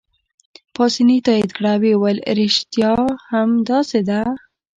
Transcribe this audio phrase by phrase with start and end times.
[0.75, 2.93] پاسیني تایید کړه او ویې ویل: ریښتیا
[3.29, 4.21] هم داسې ده.